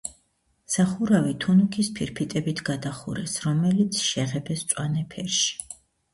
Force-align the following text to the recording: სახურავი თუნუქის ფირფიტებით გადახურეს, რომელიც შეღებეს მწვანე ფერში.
სახურავი 0.75 1.35
თუნუქის 1.43 1.91
ფირფიტებით 1.99 2.63
გადახურეს, 2.71 3.37
რომელიც 3.45 4.01
შეღებეს 4.09 4.67
მწვანე 4.67 5.07
ფერში. 5.15 5.55